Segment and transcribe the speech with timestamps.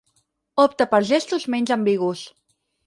[0.63, 2.27] Opta per gestos menys ambigus.